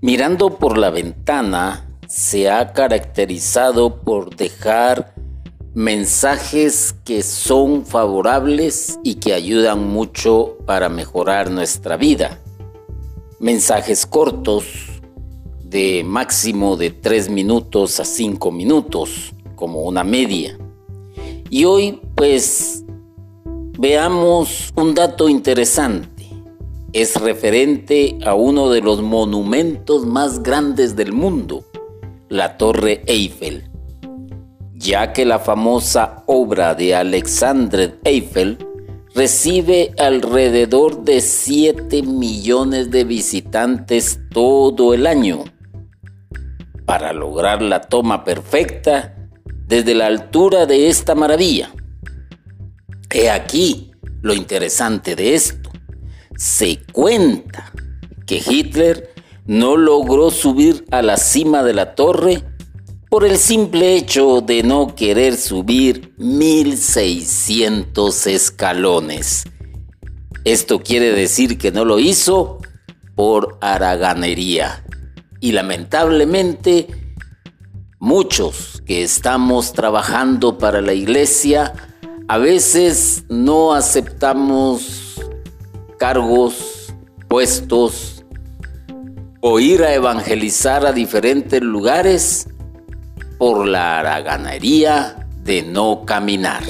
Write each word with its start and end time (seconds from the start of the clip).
Mirando 0.00 0.58
por 0.58 0.78
la 0.78 0.90
ventana, 0.90 1.90
se 2.06 2.48
ha 2.48 2.72
caracterizado 2.72 3.96
por 3.96 4.36
dejar 4.36 5.12
mensajes 5.74 6.94
que 7.04 7.24
son 7.24 7.84
favorables 7.84 9.00
y 9.02 9.16
que 9.16 9.32
ayudan 9.34 9.88
mucho 9.88 10.56
para 10.66 10.88
mejorar 10.88 11.50
nuestra 11.50 11.96
vida. 11.96 12.38
Mensajes 13.40 14.06
cortos 14.06 14.66
de 15.64 16.04
máximo 16.04 16.76
de 16.76 16.90
3 16.90 17.30
minutos 17.30 17.98
a 17.98 18.04
5 18.04 18.52
minutos 18.52 19.34
como 19.56 19.82
una 19.82 20.04
media. 20.04 20.56
Y 21.50 21.64
hoy 21.64 22.00
pues 22.14 22.84
veamos 23.76 24.72
un 24.76 24.94
dato 24.94 25.28
interesante 25.28 26.17
es 26.92 27.20
referente 27.20 28.18
a 28.24 28.34
uno 28.34 28.70
de 28.70 28.80
los 28.80 29.02
monumentos 29.02 30.06
más 30.06 30.42
grandes 30.42 30.96
del 30.96 31.12
mundo, 31.12 31.64
la 32.28 32.56
Torre 32.56 33.02
Eiffel, 33.06 33.70
ya 34.72 35.12
que 35.12 35.26
la 35.26 35.38
famosa 35.38 36.24
obra 36.26 36.74
de 36.74 36.94
Alexandre 36.94 37.98
Eiffel 38.04 38.58
recibe 39.14 39.92
alrededor 39.98 41.04
de 41.04 41.20
7 41.20 42.02
millones 42.02 42.90
de 42.90 43.04
visitantes 43.04 44.20
todo 44.30 44.94
el 44.94 45.06
año. 45.06 45.44
Para 46.86 47.12
lograr 47.12 47.60
la 47.60 47.82
toma 47.82 48.24
perfecta 48.24 49.14
desde 49.66 49.94
la 49.94 50.06
altura 50.06 50.64
de 50.64 50.88
esta 50.88 51.14
maravilla. 51.14 51.70
He 53.10 53.28
aquí 53.28 53.90
lo 54.22 54.32
interesante 54.32 55.14
de 55.14 55.34
esto 55.34 55.67
se 56.38 56.80
cuenta 56.92 57.72
que 58.24 58.40
Hitler 58.44 59.12
no 59.44 59.76
logró 59.76 60.30
subir 60.30 60.86
a 60.92 61.02
la 61.02 61.16
cima 61.16 61.64
de 61.64 61.74
la 61.74 61.96
torre 61.96 62.44
por 63.10 63.26
el 63.26 63.38
simple 63.38 63.96
hecho 63.96 64.40
de 64.40 64.62
no 64.62 64.94
querer 64.94 65.36
subir 65.36 66.14
1600 66.16 68.28
escalones. 68.28 69.46
Esto 70.44 70.80
quiere 70.80 71.10
decir 71.12 71.58
que 71.58 71.72
no 71.72 71.84
lo 71.84 71.98
hizo 71.98 72.58
por 73.16 73.58
haraganería. 73.60 74.84
Y 75.40 75.50
lamentablemente, 75.52 76.86
muchos 77.98 78.80
que 78.86 79.02
estamos 79.02 79.72
trabajando 79.72 80.56
para 80.56 80.80
la 80.82 80.92
iglesia, 80.92 81.72
a 82.28 82.38
veces 82.38 83.24
no 83.28 83.74
aceptamos 83.74 85.07
cargos, 85.98 86.94
puestos 87.28 88.24
o 89.40 89.60
ir 89.60 89.82
a 89.82 89.94
evangelizar 89.94 90.86
a 90.86 90.92
diferentes 90.92 91.60
lugares 91.60 92.48
por 93.38 93.66
la 93.66 93.98
haraganería 93.98 95.28
de 95.42 95.62
no 95.62 96.04
caminar. 96.04 96.62